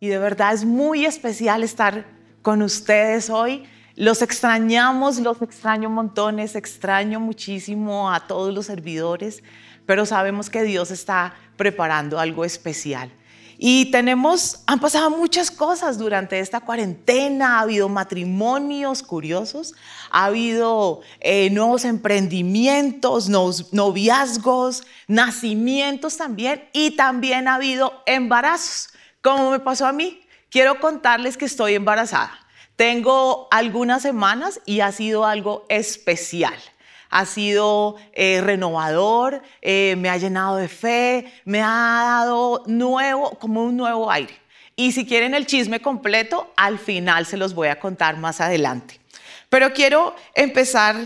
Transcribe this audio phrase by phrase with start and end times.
[0.00, 2.04] y de verdad es muy especial estar
[2.42, 3.64] con ustedes hoy.
[3.94, 9.42] Los extrañamos, los extraño montones, extraño muchísimo a todos los servidores,
[9.86, 13.10] pero sabemos que Dios está preparando algo especial.
[13.58, 19.74] Y tenemos, han pasado muchas cosas durante esta cuarentena, ha habido matrimonios curiosos,
[20.10, 28.90] ha habido eh, nuevos emprendimientos, noviazgos, nacimientos también, y también ha habido embarazos,
[29.34, 30.20] como me pasó a mí.
[30.50, 32.38] Quiero contarles que estoy embarazada.
[32.76, 36.54] Tengo algunas semanas y ha sido algo especial
[37.08, 43.62] ha sido eh, renovador, eh, me ha llenado de fe, me ha dado nuevo, como
[43.62, 44.34] un nuevo aire.
[44.74, 49.00] Y si quieren el chisme completo, al final se los voy a contar más adelante.
[49.48, 50.96] Pero quiero empezar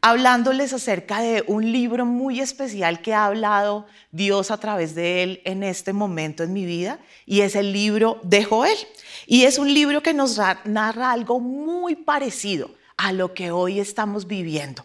[0.00, 5.42] hablándoles acerca de un libro muy especial que ha hablado Dios a través de él
[5.44, 8.78] en este momento en mi vida, y es el libro de Joel.
[9.26, 14.26] Y es un libro que nos narra algo muy parecido a lo que hoy estamos
[14.26, 14.84] viviendo.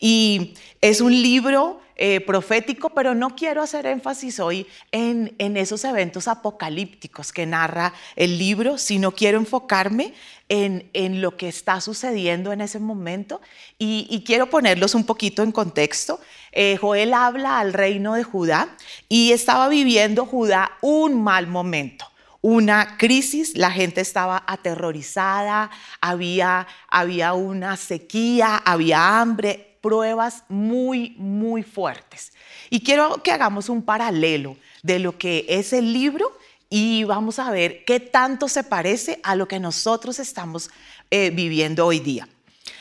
[0.00, 6.26] Y es un libro eh, profético, pero no quiero hacer énfasis hoy en, esos eventos
[6.26, 10.12] apocalípticos que narra el libro, sino quiero enfocarme
[10.48, 13.40] en, lo que está sucediendo en ese momento
[13.78, 16.18] y, quiero ponerlos un poquito en contexto.
[16.50, 18.76] Eh, Joel habla al reino de Judá
[19.08, 22.06] y estaba viviendo Judá un mal momento
[22.44, 31.62] una crisis, la gente estaba aterrorizada, había, había una sequía, había hambre, pruebas muy, muy
[31.62, 32.32] fuertes.
[32.70, 36.38] Y quiero que hagamos un paralelo de lo que es el libro
[36.70, 40.70] y vamos a ver qué tanto se parece a lo que nosotros estamos
[41.10, 42.26] eh, viviendo hoy día.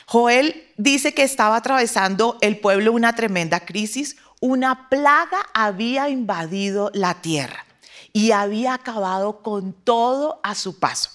[0.06, 7.22] Joel dice que estaba atravesando el pueblo una tremenda crisis, una plaga había invadido la
[7.22, 7.66] tierra
[8.14, 11.10] y había acabado con todo a su paso.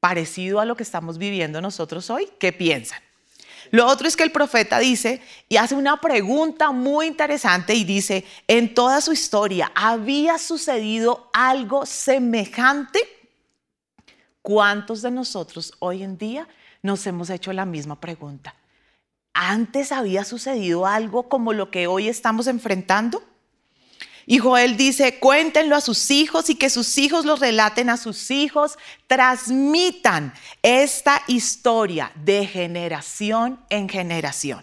[0.00, 3.07] Parecido a lo que estamos viviendo nosotros hoy, ¿qué piensan?
[3.70, 8.24] Lo otro es que el profeta dice y hace una pregunta muy interesante y dice,
[8.46, 13.00] en toda su historia, ¿había sucedido algo semejante?
[14.42, 16.48] ¿Cuántos de nosotros hoy en día
[16.82, 18.54] nos hemos hecho la misma pregunta?
[19.34, 23.22] ¿Antes había sucedido algo como lo que hoy estamos enfrentando?
[24.30, 28.30] Y Joel dice, cuéntenlo a sus hijos y que sus hijos los relaten a sus
[28.30, 34.62] hijos, transmitan esta historia de generación en generación.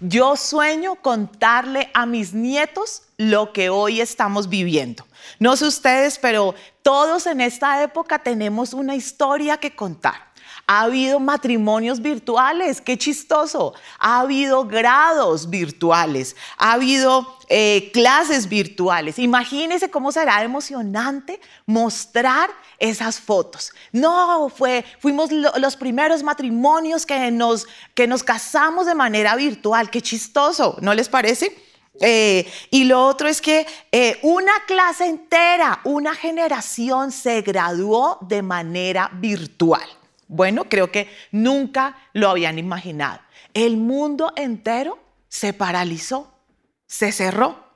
[0.00, 5.06] Yo sueño contarle a mis nietos lo que hoy estamos viviendo.
[5.38, 10.27] No sé ustedes, pero todos en esta época tenemos una historia que contar.
[10.70, 13.72] Ha habido matrimonios virtuales, qué chistoso.
[13.98, 19.18] Ha habido grados virtuales, ha habido eh, clases virtuales.
[19.18, 23.72] Imagínense cómo será emocionante mostrar esas fotos.
[23.92, 29.88] No, fue, fuimos los primeros matrimonios que nos, que nos casamos de manera virtual.
[29.88, 31.56] Qué chistoso, ¿no les parece?
[32.02, 38.42] Eh, y lo otro es que eh, una clase entera, una generación se graduó de
[38.42, 39.97] manera virtual.
[40.28, 43.20] Bueno, creo que nunca lo habían imaginado.
[43.54, 46.32] El mundo entero se paralizó,
[46.86, 47.66] se cerró.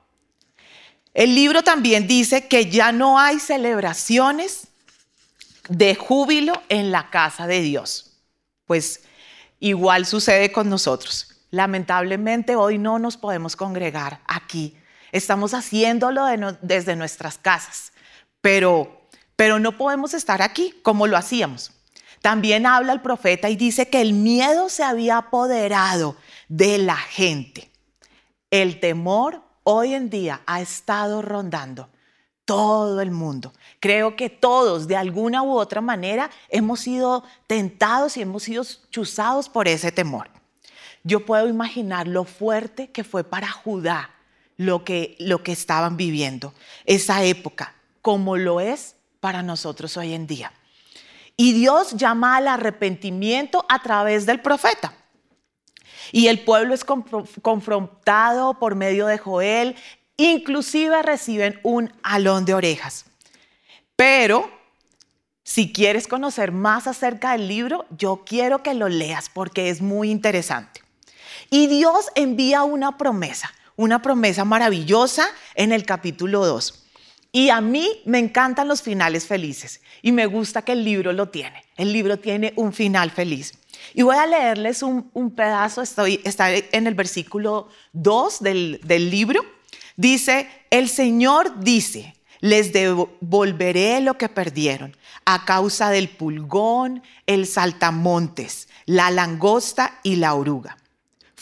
[1.13, 4.67] El libro también dice que ya no hay celebraciones
[5.67, 8.17] de júbilo en la casa de Dios.
[8.65, 9.03] Pues
[9.59, 11.29] igual sucede con nosotros.
[11.51, 14.77] Lamentablemente hoy no nos podemos congregar aquí.
[15.11, 16.25] Estamos haciéndolo
[16.61, 17.93] desde nuestras casas,
[18.41, 21.71] pero, pero no podemos estar aquí como lo hacíamos.
[22.23, 26.15] También habla el profeta y dice que el miedo se había apoderado
[26.47, 27.69] de la gente.
[28.49, 31.89] El temor hoy en día ha estado rondando
[32.45, 33.51] todo el mundo.
[33.81, 39.49] Creo que todos, de alguna u otra manera, hemos sido tentados y hemos sido chuzados
[39.49, 40.29] por ese temor.
[41.03, 44.11] Yo puedo imaginar lo fuerte que fue para Judá
[44.55, 46.53] lo que, lo que estaban viviendo,
[46.85, 50.53] esa época, como lo es para nosotros hoy en día.
[51.35, 54.93] Y Dios llama al arrepentimiento a través del profeta.
[56.11, 59.75] Y el pueblo es confrontado por medio de Joel,
[60.17, 63.05] inclusive reciben un alón de orejas.
[63.95, 64.51] Pero
[65.43, 70.11] si quieres conocer más acerca del libro, yo quiero que lo leas porque es muy
[70.11, 70.81] interesante.
[71.49, 76.82] Y Dios envía una promesa, una promesa maravillosa en el capítulo 2.
[77.35, 81.29] Y a mí me encantan los finales felices y me gusta que el libro lo
[81.29, 81.65] tiene.
[81.75, 83.55] El libro tiene un final feliz.
[83.95, 89.43] Y voy a leerles un, pedazo, estoy, está en el versículo 2 del, del libro.
[89.95, 94.95] Dice, el Señor dice, les devolveré lo que perdieron
[95.25, 100.77] a causa del pulgón, el saltamontes, la langosta y la oruga.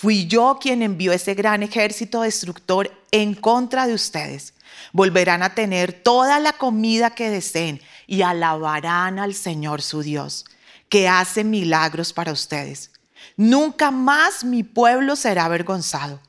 [0.02, 4.56] Fui yo quien envió ese gran ejército destructor en contra de ustedes.
[4.94, 10.46] Volverán a tener toda la comida que deseen y alabarán al Señor su Dios,
[10.90, 12.90] que hace milagros para ustedes.
[13.38, 16.20] Nunca más mi pueblo será avergonzado.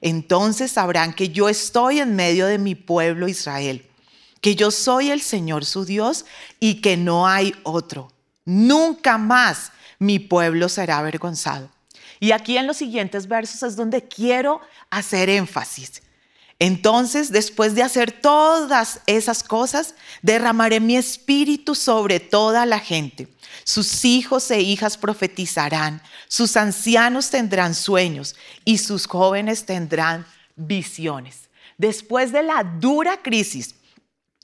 [0.00, 3.86] Entonces sabrán que yo estoy en medio de mi pueblo Israel
[4.42, 6.26] que yo soy el Señor su Dios
[6.58, 8.12] y que no hay otro.
[8.44, 9.70] Nunca más
[10.00, 11.70] mi pueblo será avergonzado.
[12.22, 14.60] Y aquí en los siguientes versos es donde quiero
[14.90, 16.02] hacer énfasis.
[16.60, 23.26] Entonces, después de hacer todas esas cosas, derramaré mi espíritu sobre toda la gente.
[23.64, 31.48] Sus hijos e hijas profetizarán, sus ancianos tendrán sueños y sus jóvenes tendrán visiones.
[31.76, 33.74] Después de la dura crisis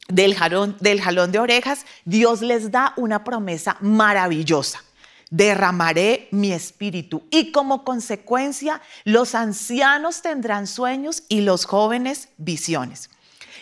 [0.08, 4.82] del jalón, del jalón de orejas, Dios les da una promesa maravillosa.
[5.30, 13.10] Derramaré mi espíritu y como consecuencia los ancianos tendrán sueños y los jóvenes visiones.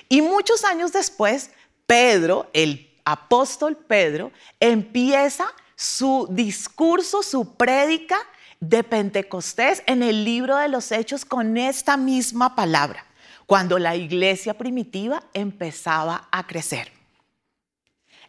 [0.09, 1.51] Y muchos años después,
[1.87, 8.19] Pedro, el apóstol Pedro, empieza su discurso, su prédica
[8.61, 13.07] de Pentecostés en el libro de los Hechos con esta misma palabra
[13.47, 16.93] cuando la iglesia primitiva empezaba a crecer.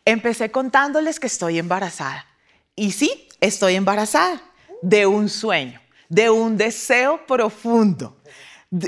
[0.06, 2.26] Empecé contándoles que estoy embarazada.
[2.76, 4.42] Y sí, estoy embarazada
[4.82, 8.18] de un sueño, de un deseo profundo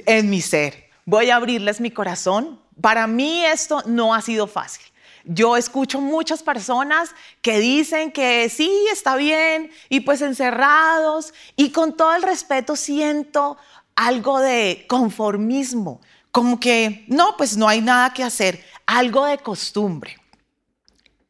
[0.06, 0.90] en mi ser.
[1.06, 2.62] Voy a abrirles mi corazón.
[2.82, 4.86] Para mí esto no ha sido fácil.
[5.26, 11.96] Yo escucho muchas personas que dicen que sí, está bien, y pues encerrados, y con
[11.96, 13.58] todo el respeto siento
[13.96, 16.00] algo de conformismo,
[16.32, 20.16] como que, no, pues no hay nada que hacer, algo de costumbre.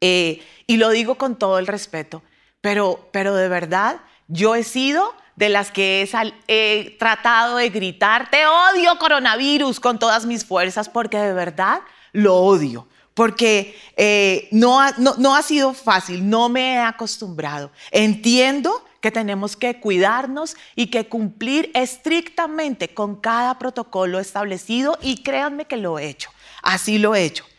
[0.00, 2.22] Eh, y lo digo con todo el respeto,
[2.60, 6.08] pero, pero de verdad, yo he sido de las que
[6.48, 11.80] he, tratado de gritar, te odio coronavirus con todas mis fuerzas, porque de verdad
[12.12, 17.70] lo odio, porque eh, no, no, no ha sido fácil, no me he acostumbrado.
[17.90, 25.64] Entiendo que tenemos que cuidarnos y que cumplir estrictamente con cada protocolo establecido y créanme
[25.64, 26.30] que lo he hecho,
[26.62, 27.49] así lo he hecho.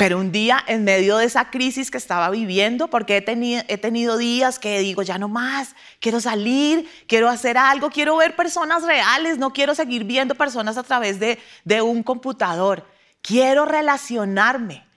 [0.00, 4.58] Pero un día, en medio de esa crisis que estaba viviendo, porque he tenido, días
[4.58, 9.52] que digo, ya no más, quiero salir, quiero hacer algo, quiero ver personas reales, no
[9.52, 12.86] quiero seguir viendo personas a través de un computador,
[13.20, 14.89] quiero relacionarme.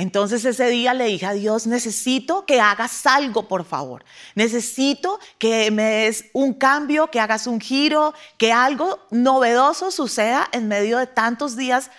[0.00, 4.02] Entonces ese día le dije a Dios, necesito que hagas algo, por favor.
[4.34, 10.68] Necesito que me des un cambio, que hagas un giro, que algo novedoso suceda en
[10.68, 11.90] medio de tantos días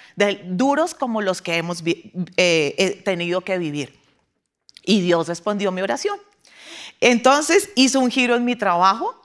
[0.45, 4.00] duros como los que hemos eh, tenido que vivir.
[4.83, 6.18] Y Dios respondió mi oración.
[7.01, 9.21] Entonces hizo un giro en mi trabajo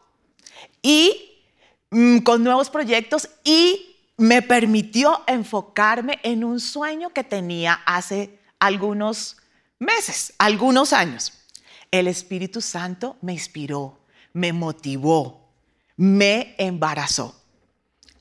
[0.83, 1.47] y
[1.89, 9.37] mm, con nuevos proyectos y me permitió enfocarme en un sueño que tenía hace algunos
[9.79, 11.33] meses, algunos años.
[11.91, 14.01] El Espíritu Santo me inspiró,
[14.33, 15.49] me motivó,
[15.97, 17.43] me embarazó.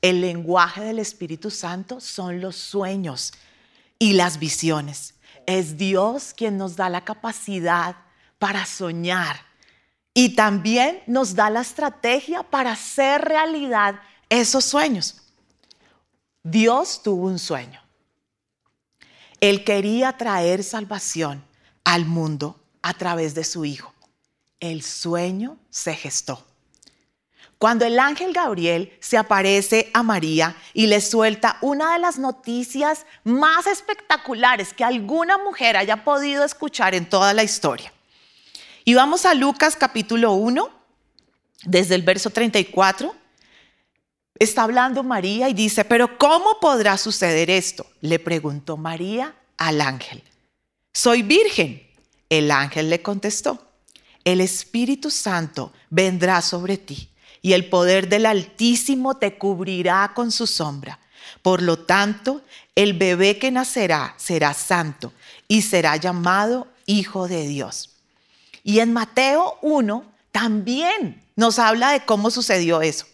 [0.00, 3.32] El lenguaje del Espíritu Santo son los sueños
[3.98, 5.14] y las visiones.
[5.46, 7.96] Es Dios quien nos da la capacidad
[8.38, 9.40] para soñar
[10.14, 15.22] y también nos da la estrategia para hacer realidad esos sueños.
[16.42, 17.85] Dios tuvo un sueño.
[19.40, 21.44] Él quería traer salvación
[21.84, 23.92] al mundo a través de su Hijo.
[24.60, 26.44] El sueño se gestó.
[27.58, 33.06] Cuando el ángel Gabriel se aparece a María y le suelta una de las noticias
[33.24, 37.92] más espectaculares que alguna mujer haya podido escuchar en toda la historia.
[38.84, 40.70] Y vamos a Lucas capítulo 1,
[41.64, 43.14] desde el verso 34
[44.38, 47.86] está hablando María y dice, pero ¿cómo podrá suceder esto?
[48.00, 50.22] Le preguntó María al ángel.
[50.92, 51.86] Soy virgen.
[52.28, 53.62] El ángel le contestó,
[54.24, 57.08] el Espíritu Santo vendrá sobre ti
[57.40, 60.98] y el poder del Altísimo te cubrirá con su sombra.
[61.42, 62.42] Por lo tanto,
[62.74, 65.12] el bebé que nacerá será santo
[65.46, 67.90] y será llamado Hijo de Dios.
[68.64, 73.06] Y en Mateo 1 también nos habla de cómo sucedió eso.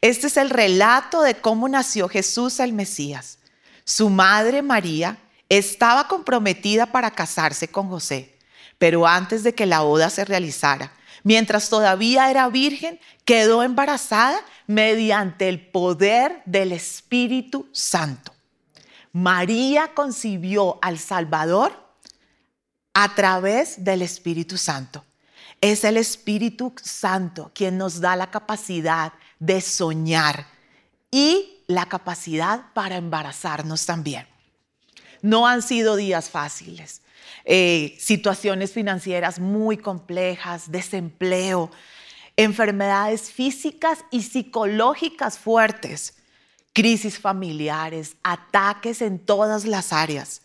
[0.00, 3.38] Este es el relato de cómo nació Jesús el Mesías.
[3.84, 8.36] Su madre María estaba comprometida para casarse con José,
[8.78, 10.92] pero antes de que la boda se realizara,
[11.24, 18.32] mientras todavía era virgen, quedó embarazada mediante el poder del Espíritu Santo.
[19.12, 21.72] María concibió al Salvador
[22.94, 25.04] a través del Espíritu Santo.
[25.60, 30.46] Es el Espíritu Santo quien nos da la capacidad de soñar
[31.10, 34.26] y la capacidad para embarazarnos también.
[35.22, 37.02] No han sido días fáciles.
[37.44, 41.70] Eh, situaciones financieras muy complejas, desempleo,
[42.36, 46.14] enfermedades físicas y psicológicas fuertes,
[46.72, 50.42] crisis familiares, ataques en todas las áreas,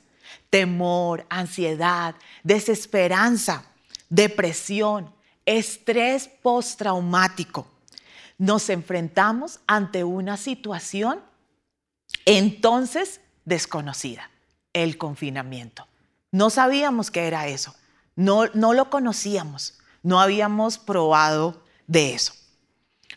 [0.50, 3.66] temor, ansiedad, desesperanza,
[4.10, 5.14] depresión,
[5.46, 7.68] estrés postraumático.
[8.38, 11.20] Nos enfrentamos ante una situación
[12.26, 14.30] entonces desconocida,
[14.74, 15.88] el confinamiento.
[16.32, 17.76] No sabíamos qué era eso,
[18.16, 22.34] no, no lo conocíamos, no habíamos probado de eso.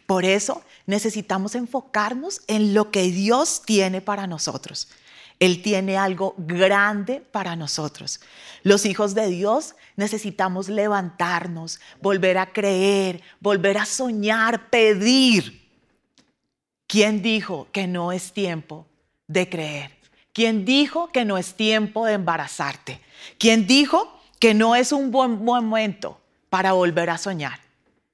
[0.07, 4.89] Por eso necesitamos enfocarnos en lo que Dios tiene para nosotros.
[5.39, 8.21] Él tiene algo grande para nosotros.
[8.63, 15.67] Los hijos de Dios necesitamos levantarnos, volver a creer, volver a soñar, pedir.
[16.87, 18.87] ¿Quién dijo que no es tiempo
[19.27, 19.97] de creer?
[20.33, 23.01] ¿Quién dijo que no es tiempo de embarazarte?
[23.39, 27.61] ¿Quién dijo que no es un buen momento para volver a soñar?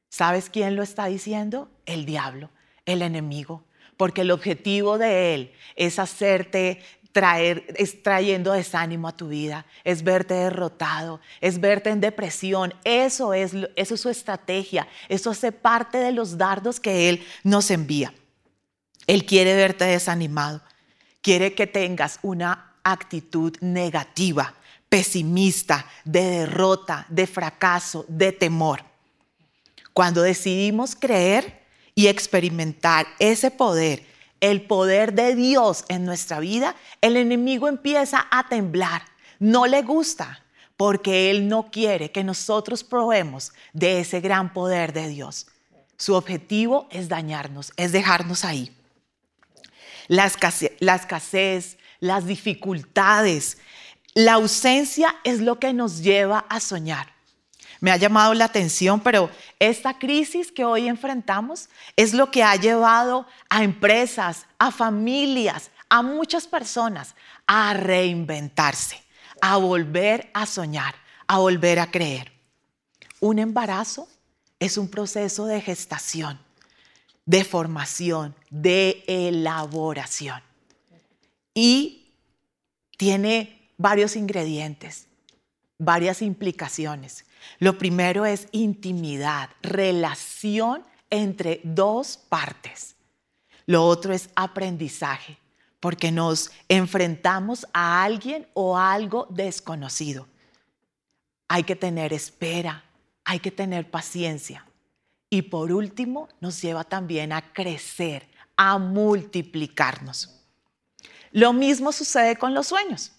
[0.08, 1.70] ¿Sabes quién lo está diciendo?
[1.86, 2.50] El diablo,
[2.86, 3.64] el enemigo.
[3.96, 6.80] Porque el objetivo de él es hacerte
[7.12, 12.74] traer, es trayendo desánimo a tu vida, es verte derrotado, es verte en depresión.
[12.84, 14.88] Eso es, eso es su estrategia.
[15.08, 18.12] Eso hace parte de los dardos que él nos envía.
[19.06, 20.62] Él quiere verte desanimado.
[21.20, 24.54] Quiere que tengas una actitud negativa,
[24.88, 28.84] pesimista, de derrota, de fracaso, de temor.
[29.92, 31.62] Cuando decidimos creer
[31.94, 34.11] y experimentar ese poder,
[34.42, 39.02] el poder de Dios en nuestra vida, el enemigo empieza a temblar.
[39.38, 40.42] No le gusta
[40.76, 45.46] porque Él no quiere que nosotros probemos de ese gran poder de Dios.
[45.96, 48.76] Su objetivo es dañarnos, es dejarnos ahí.
[50.08, 53.58] La escasez, la escasez, las dificultades,
[54.14, 57.12] la ausencia es lo que nos lleva a soñar
[57.82, 62.54] me ha llamado la atención, pero esta crisis que hoy enfrentamos es lo que ha
[62.54, 69.02] llevado a empresas, a familias, a muchas personas a reinventarse,
[69.40, 70.94] a volver a soñar,
[71.26, 72.32] a volver a creer.
[73.18, 74.06] Un embarazo
[74.60, 76.38] es un proceso de gestación,
[77.26, 80.40] de formación, de elaboración.
[81.52, 82.12] Y
[82.96, 85.08] tiene varios ingredientes,
[85.78, 87.24] varias implicaciones.
[87.58, 92.96] Lo primero es intimidad, relación entre dos partes.
[93.66, 95.38] Lo otro es aprendizaje,
[95.80, 100.26] porque nos enfrentamos a alguien o a algo desconocido.
[101.48, 102.84] Hay que tener espera,
[103.24, 104.66] hay que tener paciencia.
[105.30, 110.38] Y por último, nos lleva también a crecer, a multiplicarnos.
[111.30, 113.12] Lo mismo sucede con los sueños.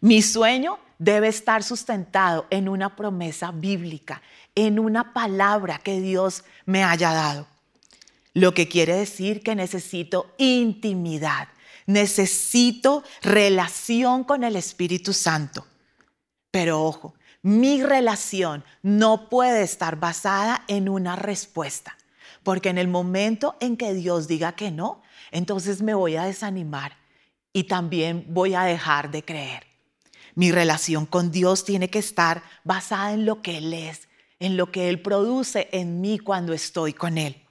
[0.00, 4.22] Mi sueño debe estar sustentado en una promesa bíblica,
[4.54, 7.46] en una palabra que Dios me haya dado.
[8.34, 11.48] Lo que quiere decir que necesito intimidad,
[11.86, 15.66] necesito relación con el Espíritu Santo.
[16.50, 21.96] Pero ojo, mi relación no puede estar basada en una respuesta,
[22.42, 26.98] porque en el momento en que Dios diga que no, entonces me voy a desanimar
[27.54, 29.69] y también voy a dejar de creer.
[30.40, 34.72] Mi relación con Dios tiene que estar basada en lo que Él es, en lo
[34.72, 37.42] que Él produce en mí cuando estoy con Él.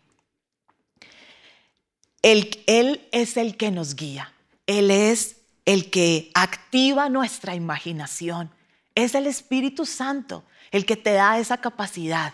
[2.23, 4.33] Él, él es el que nos guía.
[4.65, 8.49] Él es el que activa nuestra imaginación.
[8.95, 12.33] Es el Espíritu Santo el que te da esa capacidad.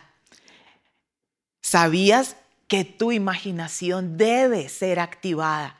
[1.61, 2.37] ¿Sabías
[2.69, 5.77] que tu imaginación debe ser activada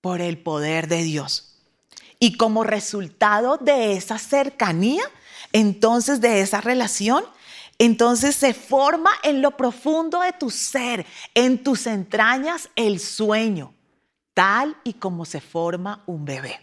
[0.00, 1.49] por el poder de Dios?
[2.20, 5.02] Y como resultado de esa cercanía,
[5.52, 7.24] entonces de esa relación,
[7.78, 13.72] entonces se forma en lo profundo de tu ser, en tus entrañas, el sueño,
[14.34, 16.60] tal y como se forma un bebé.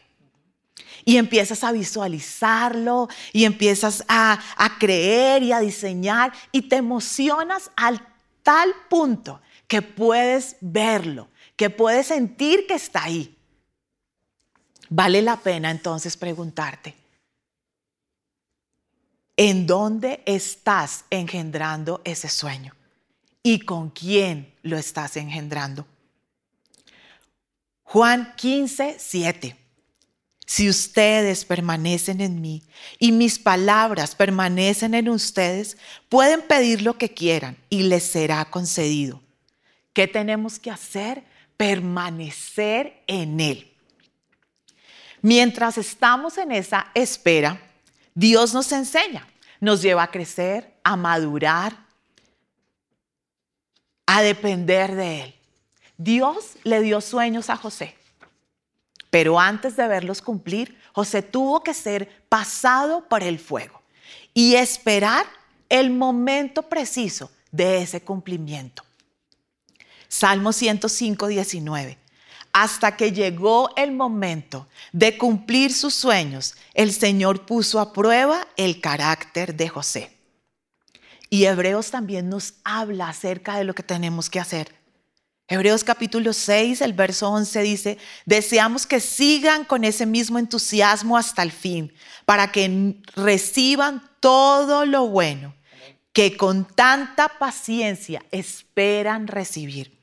[1.06, 7.72] Y empiezas a visualizarlo y empiezas a, a creer y a diseñar y te emocionas
[7.76, 8.00] al
[8.44, 13.37] tal punto que puedes verlo, que puedes sentir que está ahí.
[14.90, 16.96] Vale la pena entonces preguntarte,
[19.36, 22.74] ¿en dónde estás engendrando ese sueño?
[23.44, 25.86] ¿Y con quién lo estás engendrando?
[27.84, 29.68] Juan 15, 7
[30.48, 32.64] si ustedes permanecen en mí
[33.00, 35.76] y mis palabras permanecen en ustedes,
[36.08, 39.22] pueden pedir lo que quieran y les será concedido.
[39.92, 41.26] ¿Qué tenemos que hacer?
[41.58, 43.74] Permanecer en Él.
[45.22, 47.60] Mientras estamos en esa espera,
[48.14, 49.28] Dios nos enseña,
[49.60, 51.78] nos lleva a crecer, a madurar,
[54.06, 55.36] a depender de Él.
[55.98, 57.96] Dios le dio sueños a José.
[59.10, 63.82] Pero antes de verlos cumplir, José tuvo que ser pasado por el fuego
[64.34, 65.26] y esperar
[65.70, 68.84] el momento preciso de ese cumplimiento.
[70.08, 71.98] Salmo 105, 19.
[72.60, 78.82] Hasta que llegó el momento de cumplir sus sueños, el Señor puso a prueba el
[78.82, 80.12] carácter de José.
[81.30, 84.74] Y Hebreos también nos habla acerca de lo que tenemos que hacer.
[85.48, 91.44] Hebreos capítulo 6, el verso 11 dice, deseamos que sigan con ese mismo entusiasmo hasta
[91.44, 91.94] el fin,
[92.26, 95.54] para que reciban todo lo bueno
[96.12, 99.97] que con tanta paciencia esperan recibir.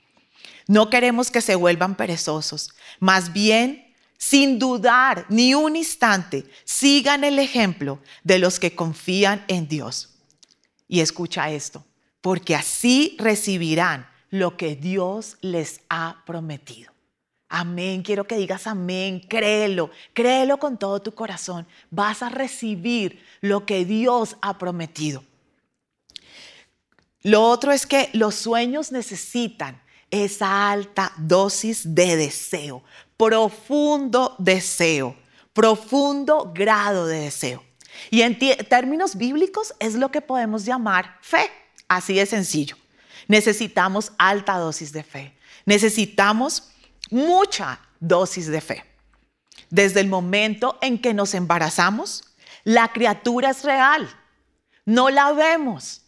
[0.66, 7.38] No queremos que se vuelvan perezosos, más bien, sin dudar ni un instante, sigan el
[7.38, 10.14] ejemplo de los que confían en Dios.
[10.88, 11.84] Y escucha esto,
[12.20, 16.92] porque así recibirán lo que Dios les ha prometido.
[17.48, 18.02] Amén.
[18.02, 19.20] Quiero que digas amén.
[19.20, 19.90] Créelo.
[20.12, 21.68] Créelo con todo tu corazón.
[21.90, 25.22] Vas a recibir lo que Dios ha prometido.
[27.22, 29.80] Lo otro es que los sueños necesitan
[30.14, 32.82] esa alta dosis de deseo,
[33.16, 35.16] profundo deseo,
[35.52, 37.64] profundo grado de deseo.
[38.10, 41.50] Y en términos bíblicos es lo que podemos llamar fe,
[41.88, 42.76] así de sencillo.
[43.28, 45.36] Necesitamos alta dosis de fe.
[45.64, 46.70] Necesitamos
[47.10, 48.84] mucha dosis de fe.
[49.70, 52.24] Desde el momento en que nos embarazamos,
[52.64, 54.08] la criatura es real.
[54.84, 56.02] No la vemos.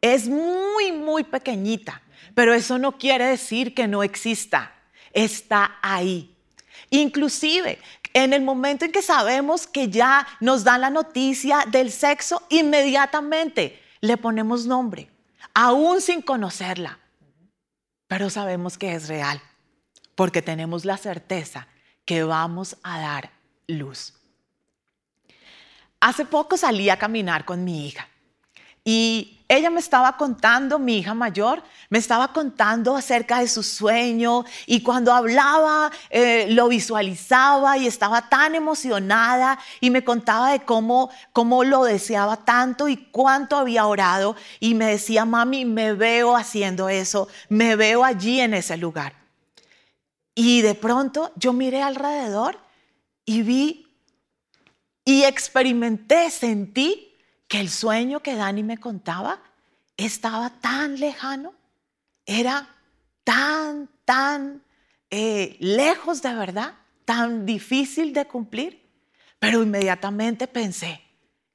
[0.00, 2.02] Es muy, muy pequeñita,
[2.34, 4.72] pero eso no quiere decir que no exista.
[5.12, 6.36] Está ahí.
[6.90, 7.78] Inclusive,
[8.12, 13.80] en el momento en que sabemos que ya nos dan la noticia del sexo, inmediatamente
[14.00, 15.10] le ponemos nombre
[15.54, 16.98] aún sin conocerla,
[18.08, 19.40] pero sabemos que es real,
[20.16, 21.68] porque tenemos la certeza
[22.04, 23.30] que vamos a dar
[23.68, 24.14] luz.
[26.00, 28.08] Hace poco salí a caminar con mi hija
[28.84, 34.44] y ella me estaba contando, mi hija mayor, me estaba contando acerca de su sueño
[34.66, 41.10] y cuando hablaba eh, lo visualizaba y estaba tan emocionada y me contaba de cómo,
[41.32, 46.88] cómo lo deseaba tanto y cuánto había orado y me decía, mami, me veo haciendo
[46.88, 49.14] eso, me veo allí en ese lugar.
[50.34, 52.58] Y de pronto yo miré alrededor
[53.24, 53.86] y vi
[55.04, 57.13] y experimenté, sentí
[57.54, 59.40] que el sueño que Dani me contaba
[59.96, 61.54] estaba tan lejano,
[62.26, 62.68] era
[63.22, 64.60] tan, tan
[65.08, 68.90] eh, lejos de verdad, tan difícil de cumplir.
[69.38, 71.00] Pero inmediatamente pensé,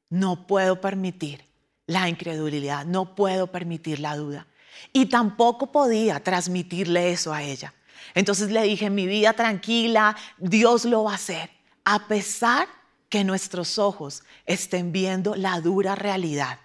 [0.09, 1.43] no puedo permitir
[1.85, 4.47] la incredulidad, no puedo permitir la duda.
[4.93, 7.73] Y tampoco podía transmitirle eso a ella.
[8.15, 11.49] Entonces le dije, mi vida tranquila, Dios lo va a hacer,
[11.83, 12.69] a pesar
[13.09, 16.59] que nuestros ojos estén viendo la dura realidad.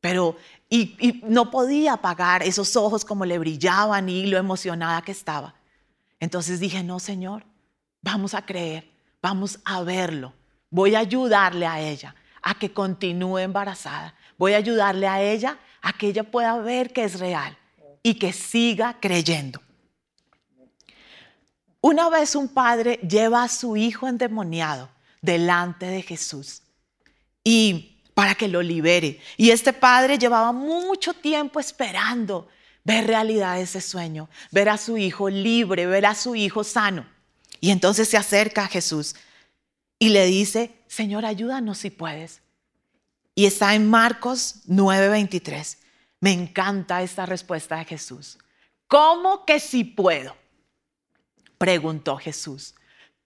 [0.00, 0.36] Pero,
[0.68, 5.54] y, no podía apagar esos ojos como le brillaban y lo emocionada que estaba.
[6.18, 7.44] Entonces dije, no, Señor,
[8.00, 10.32] vamos a creer, vamos a verlo.
[10.70, 14.14] Voy a ayudarle a ella a que continúe embarazada.
[14.38, 17.56] Voy a ayudarle a ella a que ella pueda ver que es real
[18.02, 19.60] y que siga creyendo.
[21.80, 24.88] Una vez un padre lleva a su hijo endemoniado
[25.22, 26.62] delante de Jesús
[27.42, 29.20] y para que lo libere.
[29.38, 32.48] Y este padre llevaba mucho tiempo esperando
[32.84, 37.06] ver realidad ese sueño, ver a su hijo libre, ver a su hijo sano.
[37.60, 39.14] Y entonces se acerca a Jesús
[39.98, 42.42] y le dice, Señor, ayúdanos si puedes.
[43.34, 45.78] Y está en Marcos 9:23.
[46.20, 48.38] Me encanta esta respuesta de Jesús.
[48.88, 50.36] ¿Cómo que si puedo?
[51.56, 52.74] Preguntó Jesús.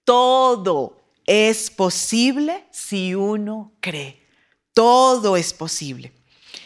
[0.04, 4.24] Todo es posible si uno cree.
[4.72, 6.12] Todo es posible.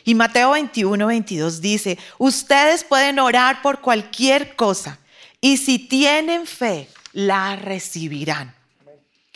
[0.04, 4.98] Y Mateo 21, 22 dice, ustedes pueden orar por cualquier cosa
[5.40, 8.54] y si tienen fe, la recibirán.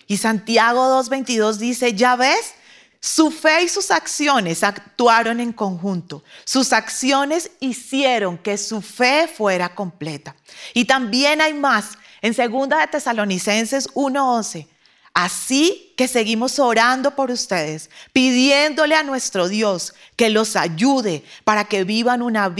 [0.06, 2.54] Y Santiago 2, 22 dice, ya ves,
[3.00, 6.24] su fe y sus acciones actuaron en conjunto.
[6.44, 10.34] Sus acciones hicieron que su fe fuera completa.
[10.72, 11.98] Y también hay más.
[12.22, 14.68] En segunda de Tesalonicenses 1:11
[15.14, 21.84] Así que seguimos orando por ustedes, pidiéndole a nuestro Dios que los ayude para que
[21.84, 22.52] vivan una,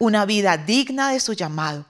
[0.00, 1.86] una vida digna de su llamado,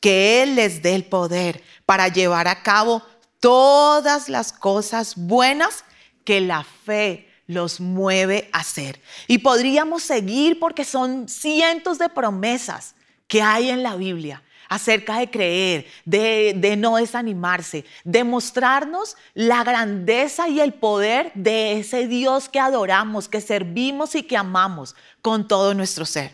[0.00, 3.02] que Él les dé el poder para llevar a cabo
[3.38, 5.84] todas las cosas buenas
[6.24, 9.00] que la fe los mueve a hacer.
[9.28, 12.96] Y podríamos seguir porque son cientos de promesas
[13.28, 20.48] que hay en la Biblia acerca de creer, de, no desanimarse, de mostrarnos la grandeza
[20.48, 25.74] y el poder de ese Dios que adoramos, que servimos y que amamos con todo
[25.74, 26.32] nuestro ser.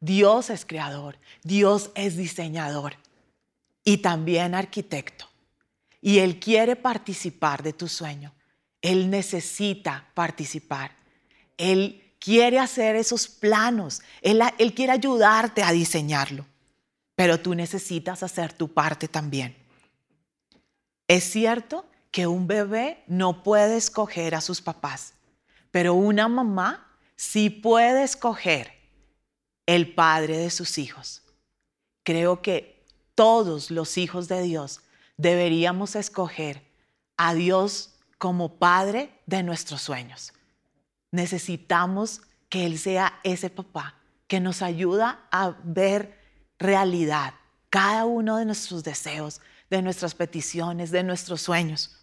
[0.00, 2.96] Dios es creador, Dios es diseñador
[3.84, 5.28] y también arquitecto.
[6.00, 8.34] Y Él quiere participar de tu sueño.
[8.80, 10.90] Él necesita participar.
[11.56, 14.02] Él quiere hacer esos planos.
[14.20, 16.44] Él, él quiere ayudarte a diseñarlo
[17.14, 19.56] pero tú necesitas hacer tu parte también.
[21.08, 25.14] Es cierto que un bebé no puede escoger a sus papás,
[25.70, 28.72] pero una mamá sí puede escoger
[29.66, 31.22] el padre de sus hijos.
[32.02, 34.80] Creo que todos los hijos de Dios
[35.16, 36.62] deberíamos escoger
[37.16, 40.32] a Dios como padre de nuestros sueños.
[41.10, 43.96] Necesitamos que Él sea ese papá
[44.26, 46.21] que nos ayuda a ver
[46.62, 47.34] realidad
[47.72, 51.96] cada uno de nuestros deseos, de nuestras peticiones, de nuestros sueños.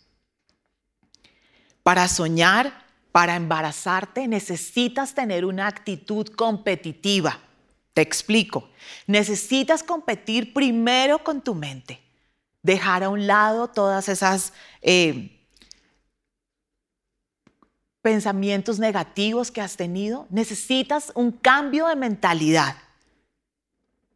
[1.84, 7.40] Para soñar, para embarazarte, necesitas tener una actitud competitiva.
[7.94, 8.70] Te explico.
[9.06, 12.02] Necesitas competir primero con tu mente.
[12.64, 15.40] Dejar a un lado todas esas eh,
[18.02, 20.26] pensamientos negativos que has tenido.
[20.32, 22.76] Necesitas un cambio de mentalidad.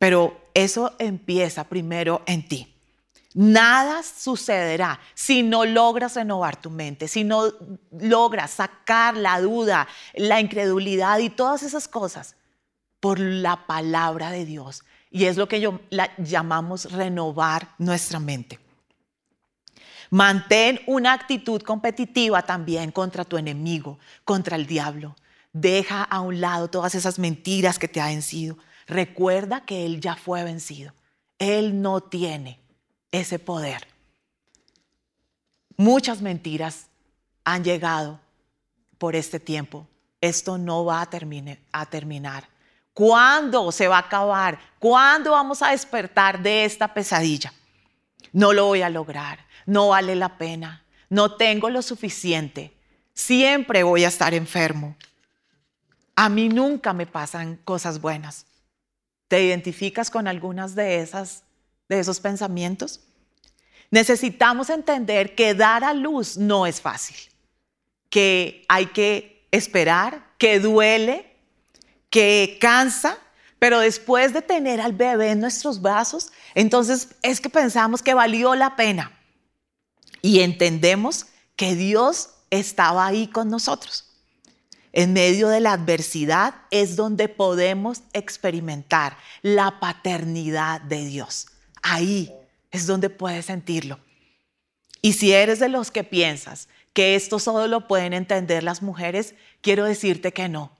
[0.03, 2.75] Pero eso empieza primero en ti.
[3.35, 7.53] Nada sucederá si no logras renovar tu mente, si no
[7.89, 12.35] logras sacar la duda, la incredulidad y todas esas cosas
[12.99, 14.83] por la palabra de Dios.
[15.09, 15.79] Y es lo que yo
[16.17, 18.59] llamamos renovar nuestra mente.
[20.09, 25.15] Mantén una actitud competitiva también contra tu enemigo, contra el diablo.
[25.53, 28.57] Deja a un lado todas esas mentiras que te ha vencido.
[28.87, 30.93] Recuerda que Él ya fue vencido.
[31.39, 32.59] Él no tiene
[33.11, 33.87] ese poder.
[35.77, 36.87] Muchas mentiras
[37.43, 38.19] han llegado
[38.97, 39.87] por este tiempo.
[40.21, 41.09] Esto no va a,
[41.71, 42.47] a terminar.
[42.93, 44.59] ¿Cuándo se va a acabar?
[44.79, 47.53] ¿Cuándo vamos a despertar de esta pesadilla?
[48.31, 49.39] No lo voy a lograr.
[49.65, 50.83] No vale la pena.
[51.09, 52.73] No tengo lo suficiente.
[53.13, 54.95] Siempre voy a estar enfermo.
[56.15, 58.45] A mí nunca me pasan cosas buenas.
[59.33, 61.41] ¿Te identificas con algunas de esas
[61.89, 62.99] de esos pensamientos?
[63.89, 67.15] Necesitamos entender que dar a luz no es fácil,
[68.11, 71.35] que hay que esperar, que duele,
[72.11, 73.17] que cansa,
[73.57, 78.53] pero después de tener al bebé en nuestros brazos, entonces es que pensamos que valió
[78.53, 79.19] la pena
[80.21, 84.12] y entendemos que Dios estaba ahí con nosotros.
[84.93, 91.47] En medio de la adversidad es donde podemos experimentar la paternidad de Dios.
[91.81, 92.31] Ahí
[92.71, 93.99] es donde puedes sentirlo.
[95.01, 99.33] Y si eres de los que piensas que esto solo lo pueden entender las mujeres,
[99.61, 100.71] quiero decirte que no.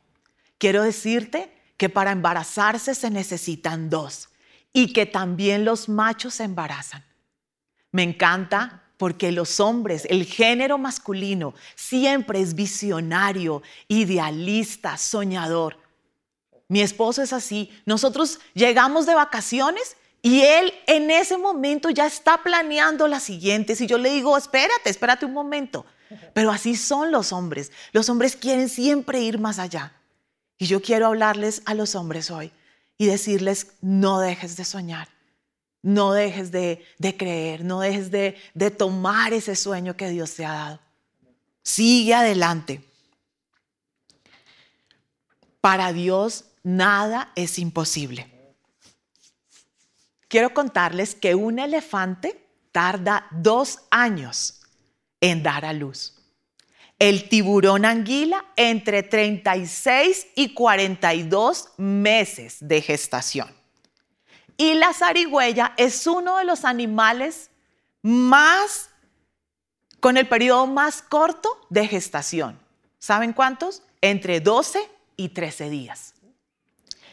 [0.59, 4.29] Quiero decirte que para embarazarse se necesitan dos
[4.71, 7.03] y que también los machos se embarazan.
[7.91, 15.77] Me encanta porque los hombres, el género masculino, siempre es visionario, idealista, soñador.
[16.69, 17.69] Mi esposo es así.
[17.85, 23.81] Nosotros llegamos de vacaciones y él en ese momento ya está planeando las siguientes.
[23.81, 25.85] Y yo le digo, espérate, espérate un momento.
[26.33, 27.73] Pero así son los hombres.
[27.91, 29.91] Los hombres quieren siempre ir más allá.
[30.57, 32.53] Y yo quiero hablarles a los hombres hoy
[32.97, 35.12] y decirles, no dejes de soñar.
[35.83, 36.83] No dejes de,
[37.17, 40.79] creer, no dejes de, de tomar ese sueño que Dios te ha dado.
[41.61, 42.81] Sigue adelante.
[45.61, 48.27] Para Dios nada es imposible.
[50.29, 54.61] Quiero contarles que un elefante tarda dos años
[55.21, 56.15] en dar a luz.
[56.97, 63.62] El tiburón anguila entre 36 y 42 meses de gestación.
[64.57, 67.49] Y la zarigüeya es uno de los animales
[68.01, 68.89] más,
[69.99, 72.59] con el periodo más corto de gestación.
[72.99, 73.83] ¿Saben cuántos?
[74.01, 74.79] Entre 12
[75.17, 76.13] y 13 días.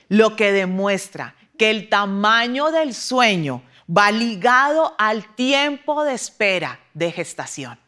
[0.08, 7.12] Lo que demuestra que el tamaño del sueño va ligado al tiempo de espera de
[7.12, 7.78] gestación.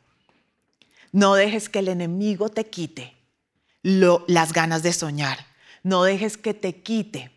[1.11, 3.17] No dejes que el enemigo te quite
[3.83, 5.47] las ganas de soñar.
[5.83, 7.31] No dejes que te quite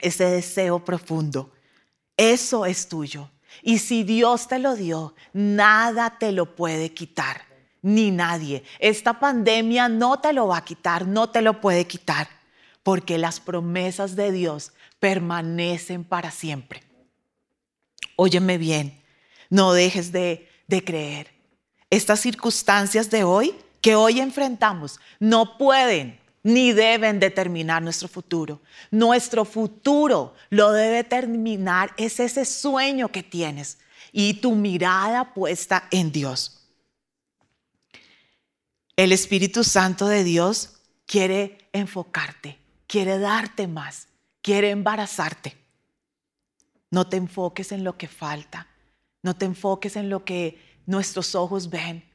[0.00, 1.52] ese deseo profundo.
[2.16, 3.30] Eso es tuyo.
[3.62, 7.42] Y si Dios te lo dio, nada te lo puede quitar,
[7.82, 8.64] ni nadie.
[8.78, 12.28] Esta pandemia no te lo va a quitar, no te lo puede quitar,
[12.82, 16.82] porque las promesas de Dios permanecen para siempre.
[18.16, 19.02] Óyeme bien,
[19.50, 21.32] no dejes de, de creer.
[21.90, 28.62] Estas circunstancias de hoy que hoy enfrentamos no pueden ni deben determinar nuestro futuro.
[28.92, 33.78] Nuestro futuro lo debe determinar es ese sueño que tienes
[34.12, 36.68] y tu mirada puesta en Dios.
[38.94, 44.06] El Espíritu Santo de Dios quiere enfocarte, quiere darte más,
[44.40, 45.56] quiere embarazarte.
[46.92, 48.68] No te enfoques en lo que falta,
[49.20, 52.08] no te enfoques en lo que nuestros ojos ven,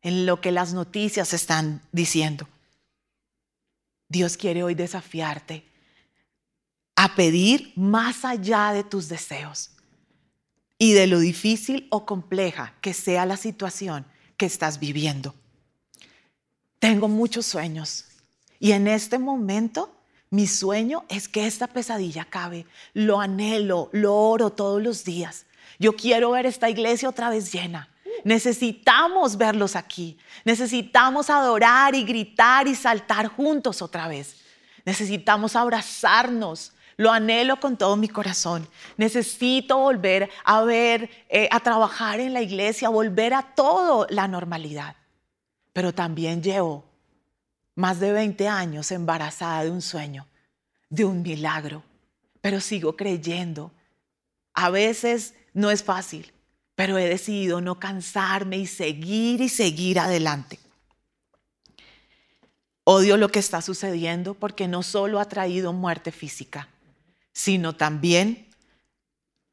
[0.00, 2.48] en lo que las noticias están diciendo.
[4.08, 5.64] Dios quiere hoy desafiarte
[6.94, 9.70] a pedir más allá de tus deseos
[10.78, 15.34] y de lo difícil o compleja que sea la situación que estás viviendo.
[16.78, 18.06] Tengo muchos sueños
[18.58, 19.92] y en este momento
[20.30, 22.66] mi sueño es que esta pesadilla acabe.
[22.94, 25.46] Lo anhelo, lo oro todos los días.
[25.78, 27.88] Yo quiero ver esta iglesia otra vez llena.
[28.26, 30.18] Necesitamos verlos aquí.
[30.44, 34.38] Necesitamos adorar y gritar y saltar juntos otra vez.
[34.84, 36.72] Necesitamos abrazarnos.
[36.96, 38.68] Lo anhelo con todo mi corazón.
[38.96, 44.96] Necesito volver a ver, eh, a trabajar en la iglesia, volver a todo la normalidad.
[45.72, 46.84] Pero también llevo
[47.76, 50.26] más de 20 años embarazada de un sueño,
[50.88, 51.84] de un milagro.
[52.40, 53.70] Pero sigo creyendo.
[54.52, 56.32] A veces no es fácil,
[56.76, 60.60] pero he decidido no cansarme y seguir y seguir adelante.
[62.84, 66.68] Odio lo que está sucediendo porque no solo ha traído muerte física,
[67.32, 68.46] sino también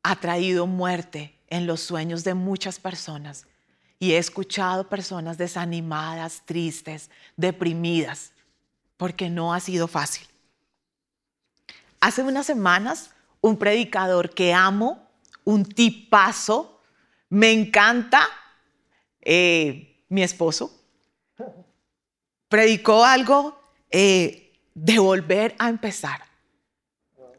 [0.04, 3.48] ha traído muerte en los sueños de muchas personas.
[3.98, 8.34] Y he escuchado personas desanimadas, tristes, deprimidas,
[8.98, 10.28] porque no ha sido fácil.
[12.02, 15.10] Hace unas semanas, un predicador que amo,
[15.46, 16.73] un tipazo,
[17.34, 18.30] me encanta
[19.20, 20.72] eh, mi esposo.
[22.48, 26.22] Predicó algo eh, de volver a empezar.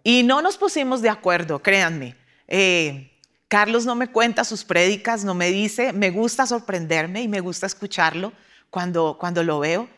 [0.02, 2.16] Y no nos pusimos de acuerdo, créanme.
[2.48, 3.12] Eh,
[3.46, 7.66] Carlos no me cuenta sus prédicas, no me dice, me gusta sorprenderme y me gusta
[7.66, 8.32] escucharlo
[8.70, 9.88] cuando, cuando lo veo,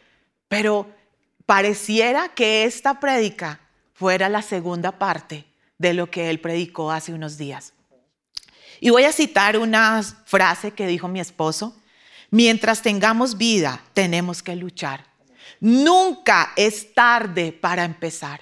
[0.47, 0.91] pero
[1.47, 3.61] pareciera que esta prédica
[3.95, 5.47] fuera la segunda parte
[5.79, 7.73] de lo que él predicó hace unos días.
[8.81, 11.77] Y voy a citar una frase que dijo mi esposo.
[12.31, 15.07] Mientras tengamos vida, tenemos que luchar.
[15.61, 18.41] Nunca es tarde para empezar.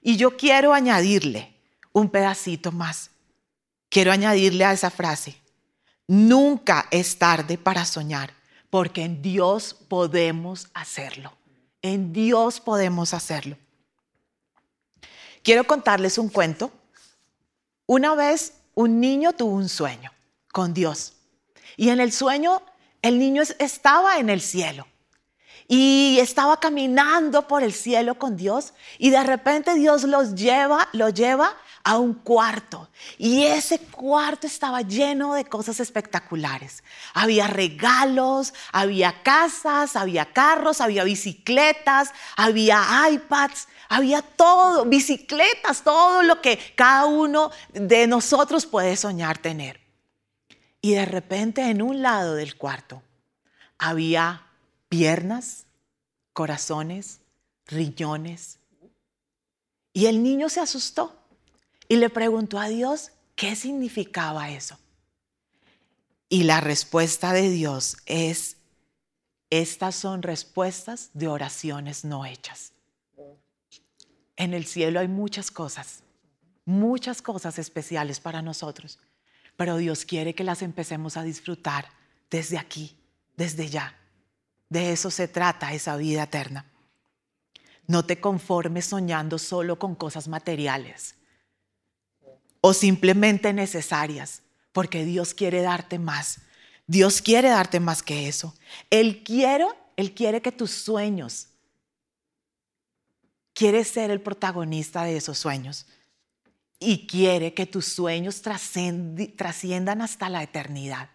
[0.00, 1.54] Y yo quiero añadirle
[1.92, 3.10] un pedacito más.
[3.88, 5.36] Quiero añadirle a esa frase.
[6.06, 8.34] Nunca es tarde para soñar,
[8.70, 11.32] porque en Dios podemos hacerlo.
[11.82, 13.56] En Dios podemos hacerlo.
[15.42, 16.70] Quiero contarles un cuento.
[17.86, 20.12] Una vez un niño tuvo un sueño
[20.52, 21.14] con Dios.
[21.76, 22.62] Y en el sueño
[23.02, 24.86] el niño estaba en el cielo
[25.68, 31.08] y estaba caminando por el cielo con Dios y de repente Dios los lleva, lo
[31.08, 36.84] lleva a un cuarto y ese cuarto estaba lleno de cosas espectaculares.
[37.14, 46.40] Había regalos, había casas, había carros, había bicicletas, había iPads, había todo, bicicletas, todo lo
[46.40, 49.80] que cada uno de nosotros puede soñar tener.
[50.80, 53.02] Y de repente en un lado del cuarto
[53.78, 54.46] había
[54.88, 55.66] piernas,
[56.32, 57.20] corazones,
[57.66, 58.58] riñones.
[59.92, 61.21] Y el niño se asustó
[61.88, 64.78] y le preguntó a Dios qué significaba eso.
[66.28, 68.56] Y la respuesta de Dios es,
[69.50, 72.72] estas son respuestas de oraciones no hechas.
[74.36, 76.02] En el cielo hay muchas cosas,
[76.64, 78.98] muchas cosas especiales para nosotros,
[79.56, 81.86] pero Dios quiere que las empecemos a disfrutar
[82.30, 82.96] desde aquí,
[83.36, 83.98] desde ya.
[84.70, 86.64] De eso se trata esa vida eterna.
[87.86, 91.16] No te conformes soñando solo con cosas materiales
[92.62, 96.38] o simplemente necesarias, porque Dios quiere darte más.
[96.86, 98.54] Dios quiere darte más que eso.
[98.88, 101.48] Él quiere, él quiere que tus sueños,
[103.52, 105.86] quiere ser el protagonista de esos sueños.
[106.84, 111.10] y quiere que tus sueños trasciendan hasta la eternidad.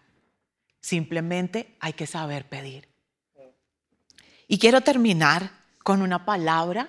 [0.80, 2.88] Simplemente hay que saber pedir.
[4.46, 5.50] Y quiero terminar
[5.84, 6.88] con una palabra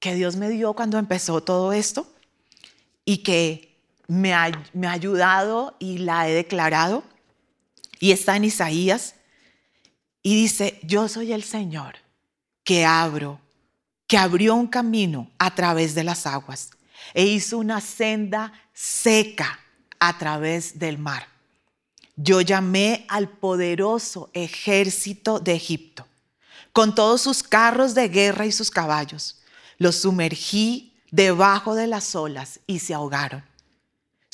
[0.00, 2.12] que Dios me dio cuando empezó todo esto
[3.04, 3.75] y que
[4.06, 7.04] me ha, me ha ayudado y la he declarado.
[7.98, 9.14] Y está en Isaías
[10.22, 11.96] y dice, yo soy el Señor
[12.64, 13.40] que abro,
[14.06, 16.70] que abrió un camino a través de las aguas
[17.14, 19.60] e hizo una senda seca
[19.98, 21.28] a través del mar.
[22.16, 26.06] Yo llamé al poderoso ejército de Egipto,
[26.72, 29.40] con todos sus carros de guerra y sus caballos.
[29.78, 33.44] Los sumergí debajo de las olas y se ahogaron.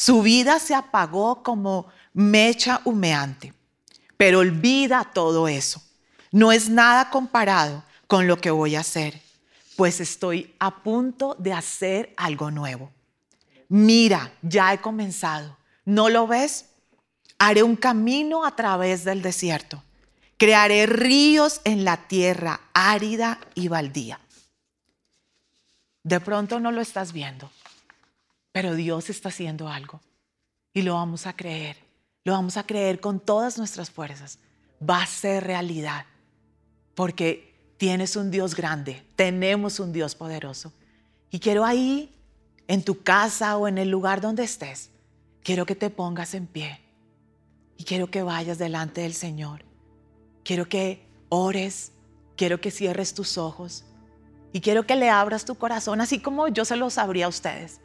[0.04, 3.54] Su vida se apagó como mecha humeante.
[4.16, 5.80] Pero olvida todo eso.
[6.32, 9.22] No es nada comparado con lo que voy a hacer,
[9.76, 12.90] pues estoy a punto de hacer algo nuevo.
[13.68, 15.56] Mira, ya he comenzado.
[15.84, 16.64] ¿No lo ves?
[17.38, 19.84] Haré un camino a través del desierto.
[20.36, 24.18] Crearé ríos en la tierra árida y baldía.
[26.02, 27.52] De pronto no lo estás viendo,
[28.52, 30.00] pero Dios está haciendo algo
[30.72, 31.76] y lo vamos a creer.
[32.24, 34.38] Lo vamos a creer con todas nuestras fuerzas.
[34.88, 36.06] Va a ser realidad
[36.94, 40.72] porque tienes un Dios grande, tenemos un Dios poderoso.
[41.30, 42.14] Y quiero ahí,
[42.68, 44.90] en tu casa o en el lugar donde estés,
[45.42, 46.80] quiero que te pongas en pie
[47.76, 49.64] y quiero que vayas delante del Señor.
[50.44, 51.92] Quiero que ores,
[52.36, 53.84] quiero que cierres tus ojos
[54.52, 57.80] y quiero que le abras tu corazón, así como yo se los abría a ustedes.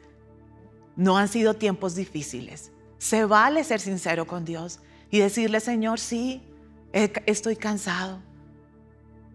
[0.98, 2.72] No han sido tiempos difíciles.
[2.98, 4.80] Se vale ser sincero con Dios
[5.12, 6.42] y decirle, Señor, sí,
[6.92, 8.20] estoy cansado.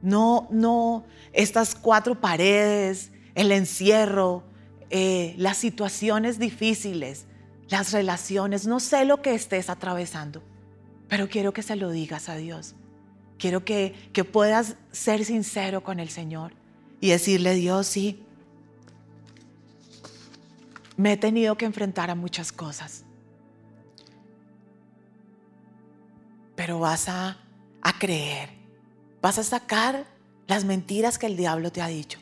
[0.01, 4.43] No, no, estas cuatro paredes, el encierro,
[4.89, 7.27] eh, las situaciones difíciles,
[7.69, 10.43] las relaciones, no sé lo que estés atravesando,
[11.07, 12.75] pero quiero que se lo digas a Dios.
[13.37, 16.51] Quiero que, que puedas ser sincero con el Señor
[16.99, 18.21] y decirle, Dios, sí,
[21.03, 23.03] me he tenido que enfrentar a muchas cosas.
[26.55, 27.39] Pero vas a,
[27.81, 28.51] a creer,
[29.21, 30.05] vas a sacar
[30.47, 32.19] las mentiras que el diablo te ha dicho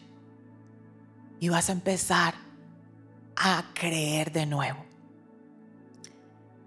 [1.39, 2.33] y vas a empezar
[3.35, 4.83] a creer de nuevo.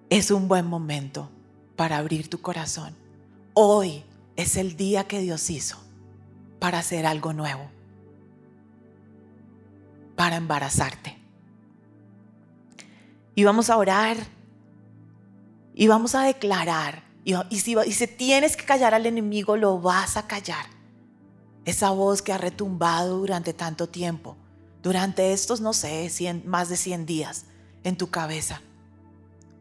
[0.09, 1.33] Es un buen momento
[1.75, 2.95] para abrir tu corazón.
[3.55, 4.05] Hoy
[4.37, 5.79] es el día que Dios hizo
[6.61, 7.69] para hacer algo nuevo,
[10.15, 11.24] para embarazarte.
[13.35, 14.17] Y vamos a orar
[15.75, 17.03] y vamos a declarar.
[17.25, 20.67] Y, si, y si tienes que callar al enemigo, lo vas a callar.
[21.65, 24.37] Esa voz que ha retumbado durante tanto tiempo,
[24.83, 26.11] durante estos, no sé,
[26.45, 27.47] más de 100 días
[27.83, 28.61] en tu cabeza.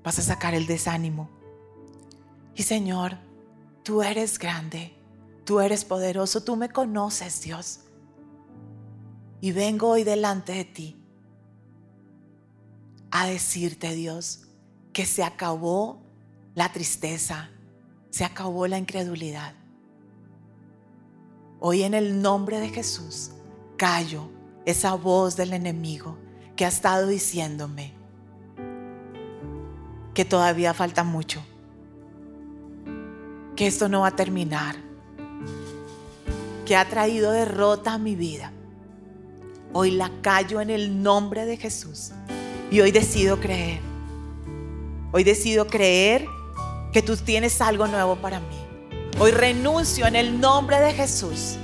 [0.03, 1.29] Vas a sacar el desánimo.
[2.55, 3.17] Y Señor,
[3.83, 4.93] tú eres grande,
[5.45, 7.79] tú eres poderoso, tú me conoces, Dios.
[9.39, 11.02] Y vengo hoy delante de ti
[13.15, 14.39] a decirte, Dios,
[14.91, 16.01] que se acabó
[16.55, 17.51] la tristeza,
[18.09, 19.53] se acabó la incredulidad.
[21.59, 23.29] Hoy en el nombre de Jesús
[23.77, 24.31] callo
[24.65, 26.17] esa voz del enemigo
[26.55, 27.93] que ha estado diciéndome
[30.15, 31.45] que todavía falta mucho,
[33.55, 34.75] que esto no va a terminar,
[36.65, 38.51] que ha traído derrota a mi vida.
[39.71, 42.11] Hoy la callo en el nombre de Jesús
[42.73, 43.79] y hoy decido creer.
[45.11, 46.25] Hoy decido creer
[46.91, 48.55] que tú tienes algo nuevo para mí.
[49.19, 51.57] Hoy renuncio en el nombre de Jesús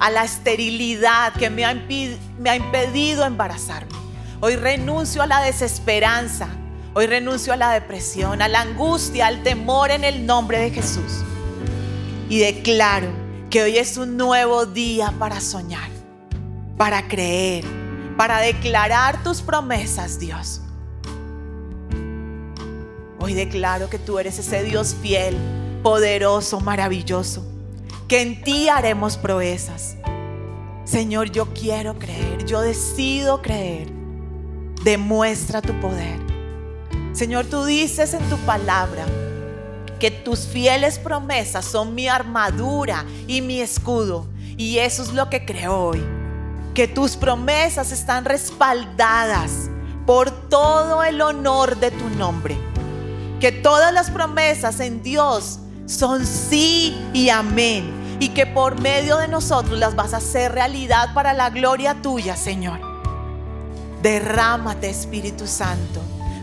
[0.00, 3.92] a la esterilidad que me ha, impedido embarazarme.
[4.40, 6.48] Hoy renuncio a la desesperanza.
[6.94, 11.22] Hoy renuncio a la depresión, a la angustia, al temor en el nombre de Jesús.
[12.30, 13.08] Y declaro
[13.50, 15.90] que hoy es un nuevo día para soñar,
[16.78, 17.83] para creer,
[18.16, 20.60] para declarar tus promesas, Dios.
[23.18, 25.36] Hoy declaro que tú eres ese Dios fiel,
[25.82, 27.44] poderoso, maravilloso,
[28.06, 29.96] que en ti haremos proezas.
[30.84, 33.88] Señor, yo quiero creer, yo decido creer.
[34.84, 36.20] Demuestra tu poder.
[37.12, 39.06] Señor, tú dices en tu palabra
[39.98, 44.26] que tus fieles promesas son mi armadura y mi escudo.
[44.58, 46.02] Y eso es lo que creo hoy
[46.74, 49.70] que tus promesas están respaldadas
[50.06, 52.58] por todo el honor de tu nombre.
[53.40, 58.18] Que todas las promesas en Dios son sí y amén.
[58.18, 62.36] Y que por medio de nosotros las vas a hacer realidad para la gloria tuya,
[62.36, 62.80] Señor.
[64.02, 66.00] Derrámate, Espíritu Santo.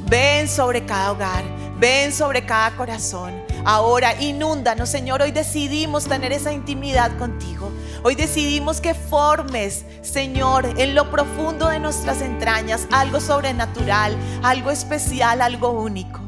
[0.09, 1.43] ven sobre cada hogar,
[1.79, 3.33] ven sobre cada corazón.
[3.63, 5.21] Ahora inúndanos, Señor.
[5.21, 7.50] Hoy decidimos tener esa intimidad contigo.
[8.03, 15.39] Hoy decidimos que formes, Señor, en lo profundo de nuestras entrañas algo sobrenatural, algo especial,
[15.39, 16.19] algo único.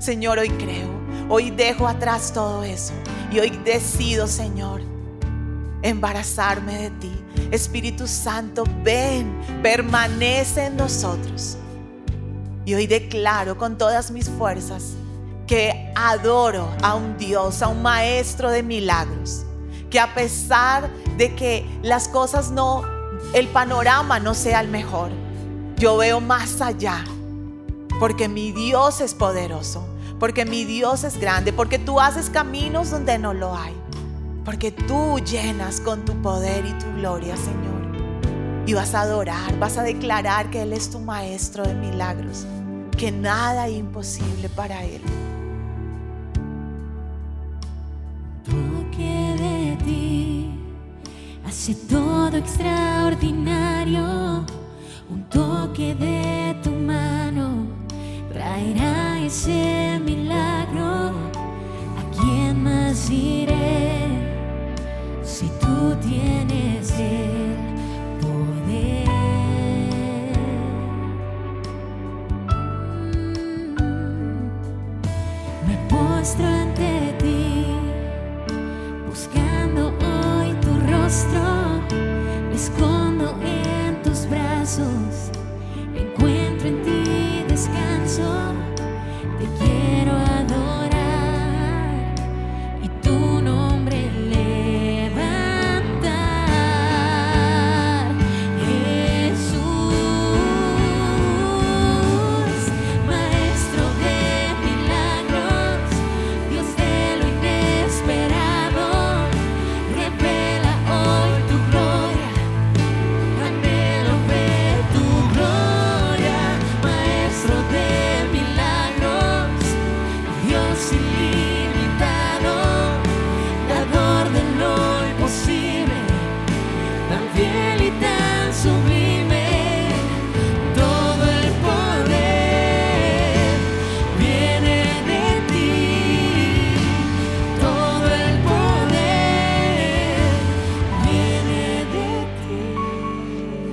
[0.00, 0.88] Señor, hoy creo,
[1.28, 2.92] hoy dejo atrás todo eso
[3.30, 4.82] y hoy decido, Señor,
[5.82, 7.12] embarazarme de ti.
[7.52, 11.56] Espíritu Santo, ven, permanece en nosotros.
[12.64, 14.94] Y hoy declaro con todas mis fuerzas
[15.46, 19.44] que adoro a un Dios, a un maestro de milagros,
[19.90, 22.82] que a pesar de que las cosas no,
[23.34, 25.10] el panorama no sea el mejor,
[25.76, 27.04] yo veo más allá,
[27.98, 29.84] porque mi Dios es poderoso,
[30.18, 33.74] porque mi Dios es grande, porque tú haces caminos donde no lo hay,
[34.44, 37.80] porque tú llenas con tu poder y tu gloria, Señor.
[38.66, 42.46] Y vas a adorar, vas a declarar que Él es tu maestro de milagros,
[42.96, 45.02] que nada es imposible para Él.
[51.50, 54.46] Hace todo extraordinario.
[55.10, 57.66] Un toque de tu mano
[58.32, 60.29] traerá ese milagro.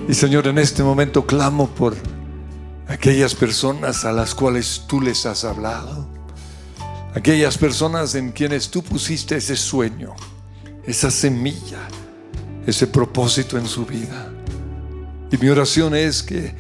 [0.10, 1.94] Y Señor, en este momento clamo por
[2.88, 6.08] aquellas personas a las cuales tú les has hablado.
[7.14, 10.16] Aquellas personas en quienes tú pusiste ese sueño,
[10.86, 11.80] esa semilla,
[12.66, 14.32] ese propósito en su vida.
[15.30, 16.56] Y mi oración es que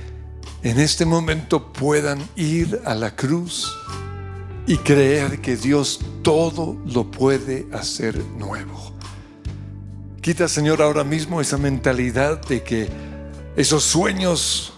[0.61, 3.73] en este momento puedan ir a la cruz
[4.65, 8.91] y creer que Dios todo lo puede hacer nuevo.
[10.19, 12.89] Quita, Señor, ahora mismo esa mentalidad de que
[13.57, 14.71] esos sueños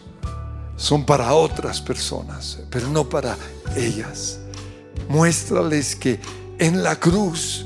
[0.78, 3.38] son para otras personas, pero no para
[3.76, 4.40] ellas.
[5.10, 6.18] Muéstrales que
[6.58, 7.66] en la cruz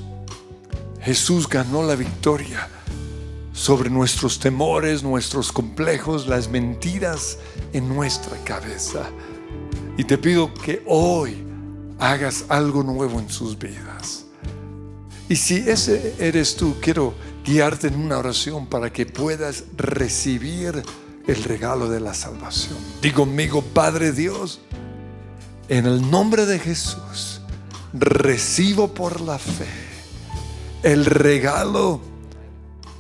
[1.02, 2.68] Jesús ganó la victoria
[3.54, 7.38] sobre nuestros temores, nuestros complejos, las mentiras
[7.74, 9.04] en nuestra cabeza.
[9.96, 11.44] Y te pido que hoy
[12.00, 14.26] hagas algo nuevo en sus vidas.
[15.30, 17.14] Y si ese eres tú, quiero
[17.46, 20.84] guiarte en una oración para que puedas recibir
[21.28, 22.78] el regalo de la salvación.
[23.02, 24.60] Digo conmigo, Padre Dios,
[25.70, 27.42] en el nombre de Jesús,
[27.94, 29.68] recibo por la fe
[30.84, 32.02] el regalo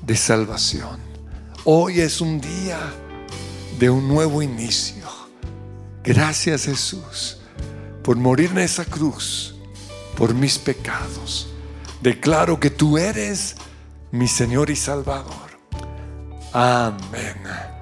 [0.05, 0.99] de salvación.
[1.65, 2.79] Hoy es un día
[3.79, 5.03] de un nuevo inicio.
[6.03, 7.37] Gracias Jesús
[8.03, 9.55] por morir en esa cruz,
[10.17, 11.47] por mis pecados.
[12.01, 13.55] Declaro que tú eres
[14.11, 15.33] mi Señor y Salvador.
[16.51, 17.72] Amén.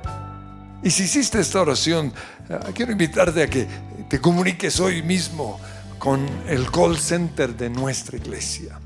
[0.84, 2.12] Y si hiciste esta oración,
[2.50, 3.68] eh, quiero invitarte a que
[4.10, 5.60] te comuniques hoy mismo
[6.00, 8.80] con el call center de nuestra iglesia.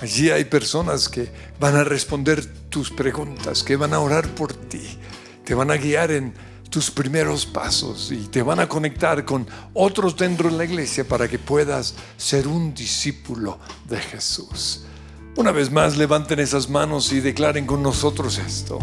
[0.00, 4.98] Allí hay personas que van a responder tus preguntas, que van a orar por ti,
[5.44, 6.32] te van a guiar en
[6.70, 11.28] tus primeros pasos y te van a conectar con otros dentro de la iglesia para
[11.28, 13.58] que puedas ser un discípulo
[13.88, 14.84] de Jesús.
[15.36, 18.78] Una vez más, levanten esas manos y declaren con nosotros esto.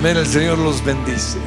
[0.00, 0.16] Amén.
[0.16, 1.38] El Señor los bendice.